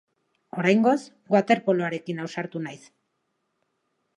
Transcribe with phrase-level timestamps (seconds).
[0.61, 0.95] Oraingoz,
[1.35, 2.81] waterpoloarekin ausartu naiz.